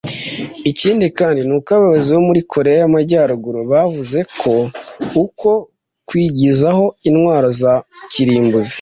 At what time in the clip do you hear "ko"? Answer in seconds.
4.41-4.53